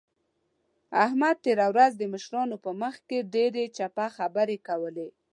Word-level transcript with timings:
احمد 1.05 1.35
تېره 1.45 1.67
ورځ 1.73 1.91
د 1.97 2.03
مشرانو 2.13 2.55
په 2.65 2.71
مخ 2.81 2.95
کې 3.07 3.19
ډېرې 3.33 3.63
چپه 3.77 4.05
خبرې 4.17 4.57
کولې. 4.67 5.07